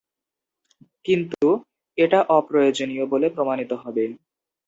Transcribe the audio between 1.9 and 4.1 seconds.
এটা অপ্রয়োজনীয় বলে প্রমাণিত হবে।